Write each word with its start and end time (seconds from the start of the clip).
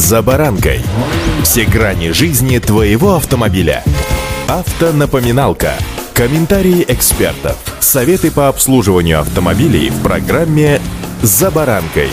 «За 0.00 0.22
баранкой». 0.22 0.80
Все 1.42 1.66
грани 1.66 2.12
жизни 2.12 2.58
твоего 2.58 3.16
автомобиля. 3.16 3.84
Автонапоминалка. 4.48 5.74
Комментарии 6.14 6.86
экспертов. 6.88 7.58
Советы 7.80 8.30
по 8.30 8.48
обслуживанию 8.48 9.20
автомобилей 9.20 9.90
в 9.90 10.02
программе 10.02 10.80
«За 11.20 11.50
баранкой». 11.50 12.08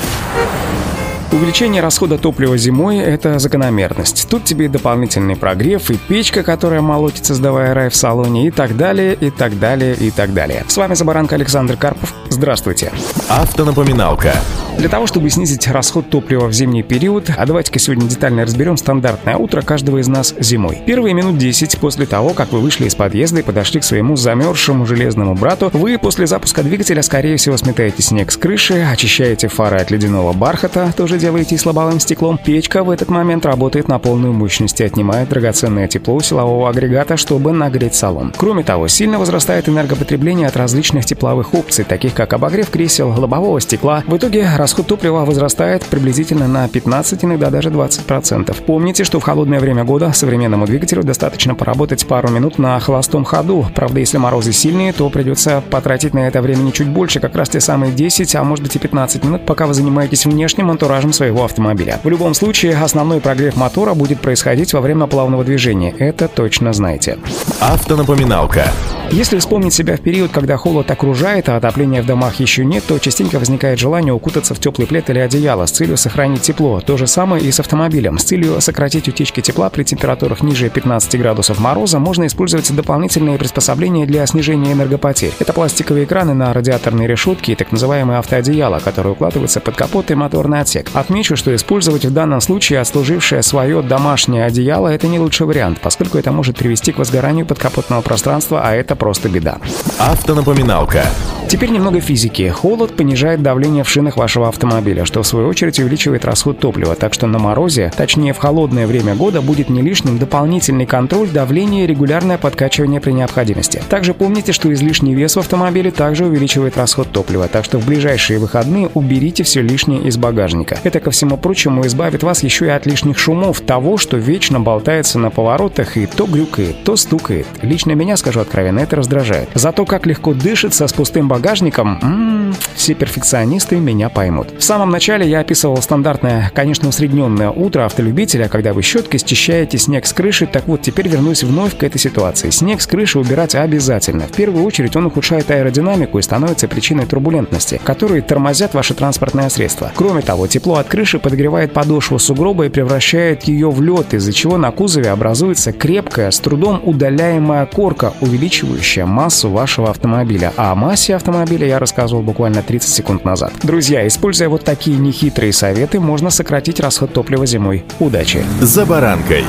Увеличение 1.31 1.81
расхода 1.81 2.17
топлива 2.17 2.57
зимой– 2.57 2.97
это 2.99 3.39
закономерность. 3.39 4.27
Тут 4.29 4.43
тебе 4.43 4.67
дополнительный 4.67 5.37
прогрев 5.37 5.89
и 5.89 5.95
печка, 5.95 6.43
которая 6.43 6.81
молотится, 6.81 7.35
сдавая 7.35 7.73
рай 7.73 7.89
в 7.89 7.95
салоне, 7.95 8.47
и 8.47 8.51
так 8.51 8.75
далее, 8.75 9.13
и 9.13 9.29
так 9.29 9.59
далее, 9.59 9.95
и 9.95 10.11
так 10.11 10.33
далее. 10.33 10.65
С 10.67 10.75
вами 10.75 10.93
Забаранка 10.93 11.35
Александр 11.35 11.77
Карпов. 11.77 12.13
Здравствуйте. 12.27 12.91
Автонапоминалка. 13.29 14.33
Для 14.77 14.89
того, 14.89 15.07
чтобы 15.07 15.31
снизить 15.31 15.67
расход 15.67 16.07
топлива 16.11 16.45
в 16.45 16.53
зимний 16.53 16.83
период, 16.83 17.31
а 17.35 17.47
давайте-ка 17.47 17.79
сегодня 17.79 18.07
детально 18.07 18.43
разберем 18.43 18.77
стандартное 18.77 19.35
утро 19.35 19.63
каждого 19.63 19.97
из 19.97 20.07
нас 20.07 20.35
зимой. 20.39 20.77
Первые 20.85 21.15
минут 21.15 21.39
10 21.39 21.79
после 21.79 22.05
того, 22.05 22.29
как 22.35 22.51
вы 22.51 22.59
вышли 22.59 22.85
из 22.85 22.93
подъезда 22.93 23.39
и 23.39 23.43
подошли 23.43 23.79
к 23.79 23.83
своему 23.83 24.15
замерзшему 24.15 24.85
железному 24.85 25.33
брату, 25.33 25.71
вы 25.73 25.97
после 25.97 26.27
запуска 26.27 26.61
двигателя, 26.61 27.01
скорее 27.01 27.37
всего, 27.37 27.57
сметаете 27.57 28.03
снег 28.03 28.31
с 28.31 28.37
крыши, 28.37 28.75
очищаете 28.75 29.47
фары 29.47 29.77
от 29.77 29.89
ледяного 29.89 30.31
бархата, 30.33 30.93
тоже 30.95 31.17
делаете 31.17 31.55
и 31.55 31.57
слабовым 31.57 31.99
стеклом. 31.99 32.37
Печка 32.37 32.83
в 32.83 32.91
этот 32.91 33.09
момент 33.09 33.47
работает 33.47 33.87
на 33.87 33.97
полную 33.97 34.33
мощность 34.33 34.79
и 34.79 34.83
отнимает 34.83 35.29
драгоценное 35.29 35.87
тепло 35.87 36.13
у 36.13 36.21
силового 36.21 36.69
агрегата, 36.69 37.17
чтобы 37.17 37.51
нагреть 37.51 37.95
салон. 37.95 38.31
Кроме 38.37 38.63
того, 38.63 38.87
сильно 38.87 39.17
возрастает 39.17 39.67
энергопотребление 39.67 40.47
от 40.47 40.55
различных 40.55 41.05
тепловых 41.05 41.55
опций, 41.55 41.83
таких 41.83 42.13
как 42.13 42.33
обогрев 42.33 42.69
кресел, 42.69 43.09
лобового 43.09 43.59
стекла. 43.59 44.03
В 44.05 44.15
итоге 44.15 44.47
расход 44.67 44.85
топлива 44.85 45.23
возрастает 45.23 45.85
приблизительно 45.85 46.45
на 46.45 46.67
15, 46.67 47.23
иногда 47.23 47.49
даже 47.49 47.69
20%. 47.69 48.53
Помните, 48.65 49.05
что 49.05 49.21
в 49.21 49.23
холодное 49.23 49.61
время 49.61 49.85
года 49.85 50.11
современному 50.11 50.65
двигателю 50.65 51.03
достаточно 51.03 51.55
поработать 51.55 52.05
пару 52.05 52.27
минут 52.27 52.59
на 52.59 52.77
холостом 52.81 53.23
ходу. 53.23 53.65
Правда, 53.73 54.01
если 54.01 54.17
морозы 54.17 54.51
сильные, 54.51 54.91
то 54.91 55.09
придется 55.09 55.63
потратить 55.71 56.13
на 56.13 56.27
это 56.27 56.41
времени 56.41 56.71
чуть 56.71 56.89
больше, 56.89 57.21
как 57.21 57.33
раз 57.37 57.47
те 57.47 57.61
самые 57.61 57.93
10, 57.93 58.35
а 58.35 58.43
может 58.43 58.61
быть 58.61 58.75
и 58.75 58.79
15 58.79 59.23
минут, 59.23 59.45
пока 59.45 59.67
вы 59.67 59.73
занимаетесь 59.73 60.25
внешним 60.25 60.69
антуражем 60.69 61.13
своего 61.13 61.45
автомобиля. 61.45 62.01
В 62.03 62.09
любом 62.09 62.33
случае, 62.33 62.75
основной 62.75 63.21
прогрев 63.21 63.55
мотора 63.55 63.93
будет 63.93 64.19
происходить 64.19 64.73
во 64.73 64.81
время 64.81 65.07
плавного 65.07 65.45
движения. 65.45 65.95
Это 65.97 66.27
точно 66.27 66.73
знаете. 66.73 67.19
Автонапоминалка. 67.61 68.65
Если 69.11 69.39
вспомнить 69.39 69.73
себя 69.73 69.95
в 69.95 70.01
период, 70.01 70.31
когда 70.31 70.57
холод 70.57 70.91
окружает, 70.91 71.47
а 71.47 71.55
отопления 71.55 72.03
в 72.03 72.05
домах 72.05 72.41
еще 72.41 72.65
нет, 72.65 72.83
то 72.85 72.99
частенько 72.99 73.39
возникает 73.39 73.79
желание 73.79 74.13
укутаться 74.13 74.53
в 74.57 74.59
теплый 74.59 74.87
плед 74.87 75.09
или 75.09 75.19
одеяло 75.19 75.65
с 75.65 75.71
целью 75.71 75.97
сохранить 75.97 76.41
тепло. 76.41 76.81
То 76.81 76.97
же 76.97 77.07
самое 77.07 77.43
и 77.43 77.51
с 77.51 77.59
автомобилем. 77.59 78.17
С 78.17 78.23
целью 78.23 78.59
сократить 78.59 79.07
утечки 79.07 79.41
тепла 79.41 79.69
при 79.69 79.83
температурах 79.83 80.41
ниже 80.41 80.69
15 80.69 81.19
градусов 81.19 81.59
мороза 81.59 81.99
можно 81.99 82.27
использовать 82.27 82.75
дополнительные 82.75 83.37
приспособления 83.37 84.05
для 84.05 84.25
снижения 84.25 84.73
энергопотерь. 84.73 85.33
Это 85.39 85.53
пластиковые 85.53 86.05
экраны 86.05 86.33
на 86.33 86.51
радиаторной 86.53 87.07
решетке 87.07 87.53
и 87.53 87.55
так 87.55 87.71
называемые 87.71 88.19
автоодеяла, 88.19 88.79
которые 88.79 89.13
укладываются 89.13 89.59
под 89.59 89.75
капот 89.75 90.11
и 90.11 90.15
моторный 90.15 90.61
отсек. 90.61 90.89
Отмечу, 90.93 91.35
что 91.35 91.55
использовать 91.55 92.05
в 92.05 92.13
данном 92.13 92.41
случае 92.41 92.79
отслужившее 92.79 93.43
свое 93.43 93.81
домашнее 93.81 94.45
одеяло– 94.45 94.87
это 94.89 95.07
не 95.07 95.19
лучший 95.19 95.45
вариант, 95.45 95.79
поскольку 95.81 96.17
это 96.17 96.31
может 96.31 96.57
привести 96.57 96.91
к 96.91 96.97
возгоранию 96.97 97.45
подкапотного 97.45 98.01
пространства, 98.01 98.61
а 98.63 98.73
это 98.73 98.95
просто 98.95 99.29
беда. 99.29 99.59
Автонапоминалка. 99.99 101.03
Теперь 101.47 101.69
немного 101.69 102.01
физики. 102.01 102.49
Холод 102.49 102.95
понижает 102.97 103.41
давление 103.41 103.85
в 103.85 103.89
шинах 103.89 104.17
автомобиля, 104.49 105.05
что 105.05 105.23
в 105.23 105.27
свою 105.27 105.47
очередь 105.47 105.79
увеличивает 105.79 106.25
расход 106.25 106.59
топлива, 106.59 106.95
так 106.95 107.13
что 107.13 107.27
на 107.27 107.39
морозе, 107.39 107.91
точнее 107.95 108.33
в 108.33 108.37
холодное 108.37 108.87
время 108.87 109.15
года, 109.15 109.41
будет 109.41 109.69
не 109.69 109.81
лишним 109.81 110.17
дополнительный 110.17 110.85
контроль 110.85 111.29
давления 111.29 111.83
и 111.83 111.87
регулярное 111.87 112.37
подкачивание 112.37 113.01
при 113.01 113.11
необходимости. 113.11 113.81
Также 113.89 114.13
помните, 114.13 114.51
что 114.51 114.71
излишний 114.73 115.15
вес 115.15 115.35
в 115.35 115.39
автомобиле 115.39 115.91
также 115.91 116.25
увеличивает 116.25 116.77
расход 116.77 117.11
топлива, 117.11 117.47
так 117.47 117.65
что 117.65 117.79
в 117.79 117.85
ближайшие 117.85 118.39
выходные 118.39 118.89
уберите 118.93 119.43
все 119.43 119.61
лишнее 119.61 120.01
из 120.01 120.17
багажника. 120.17 120.77
Это, 120.83 120.99
ко 120.99 121.11
всему 121.11 121.37
прочему, 121.37 121.85
избавит 121.85 122.23
вас 122.23 122.43
еще 122.43 122.65
и 122.65 122.69
от 122.69 122.85
лишних 122.85 123.17
шумов 123.17 123.61
того, 123.61 123.97
что 123.97 124.17
вечно 124.17 124.59
болтается 124.59 125.19
на 125.19 125.29
поворотах 125.29 125.97
и 125.97 126.05
то 126.05 126.25
грюкает, 126.25 126.83
то 126.83 126.95
стукает. 126.95 127.47
Лично 127.61 127.91
меня, 127.91 128.17
скажу 128.17 128.39
откровенно, 128.39 128.79
это 128.79 128.95
раздражает. 128.95 129.49
Зато 129.53 129.85
как 129.85 130.05
легко 130.05 130.33
дышится 130.33 130.87
с 130.87 130.93
пустым 130.93 131.27
багажником, 131.27 131.99
м-м, 132.01 132.36
все 132.77 132.93
перфекционисты 132.93 133.77
меня 133.77 134.09
поймут. 134.09 134.53
В 134.57 134.63
самом 134.63 134.89
начале 134.89 135.27
я 135.27 135.39
описывал 135.39 135.81
стандартное, 135.81 136.51
конечно, 136.53 136.87
усредненное 136.87 137.49
утро 137.49 137.85
автолюбителя, 137.85 138.47
когда 138.47 138.73
вы 138.73 138.81
щеткой 138.81 139.19
счищаете 139.19 139.77
снег 139.77 140.05
с 140.05 140.13
крыши, 140.13 140.45
так 140.47 140.67
вот 140.67 140.81
теперь 140.81 141.07
вернусь 141.07 141.43
вновь 141.43 141.75
к 141.77 141.83
этой 141.83 141.97
ситуации. 141.97 142.51
Снег 142.51 142.81
с 142.81 142.87
крыши 142.87 143.19
убирать 143.19 143.55
обязательно. 143.55 144.25
В 144.27 144.31
первую 144.31 144.63
очередь 144.63 144.95
он 144.95 145.07
ухудшает 145.07 145.49
аэродинамику 145.49 146.19
и 146.19 146.21
становится 146.21 146.67
причиной 146.67 147.05
турбулентности, 147.05 147.81
которые 147.83 148.21
тормозят 148.21 148.73
ваше 148.73 148.93
транспортное 148.93 149.49
средство. 149.49 149.91
Кроме 149.95 150.21
того, 150.21 150.47
тепло 150.47 150.75
от 150.75 150.87
крыши 150.87 151.19
подогревает 151.19 151.73
подошву 151.73 152.19
сугроба 152.19 152.67
и 152.67 152.69
превращает 152.69 153.43
ее 153.43 153.71
в 153.71 153.81
лед, 153.81 154.13
из-за 154.13 154.31
чего 154.33 154.57
на 154.57 154.71
кузове 154.71 155.09
образуется 155.09 155.71
крепкая, 155.71 156.31
с 156.31 156.39
трудом 156.39 156.81
удаляемая 156.83 157.65
корка, 157.65 158.13
увеличивающая 158.21 159.05
массу 159.05 159.49
вашего 159.49 159.89
автомобиля. 159.89 160.53
А 160.57 160.71
о 160.71 160.75
массе 160.75 161.15
автомобиля 161.15 161.67
я 161.67 161.79
рассказывал 161.79 162.21
буквально 162.21 162.61
30 162.67 162.89
секунд 162.89 163.25
назад. 163.25 163.53
Друзья, 163.63 164.05
используя 164.07 164.49
вот 164.49 164.63
такие 164.63 164.97
нехитрые 164.97 165.53
советы, 165.53 165.99
можно 165.99 166.29
сократить 166.29 166.79
расход 166.79 167.13
топлива 167.13 167.45
зимой. 167.45 167.83
Удачи! 167.99 168.43
«За 168.61 168.85
баранкой». 168.85 169.43